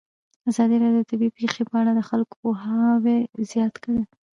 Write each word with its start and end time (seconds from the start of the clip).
ازادي 0.49 0.75
راډیو 0.83 1.03
د 1.05 1.07
طبیعي 1.11 1.35
پېښې 1.39 1.63
په 1.69 1.75
اړه 1.81 1.91
د 1.95 2.01
خلکو 2.09 2.33
پوهاوی 2.41 3.17
زیات 3.51 3.73
کړی. 3.83 4.01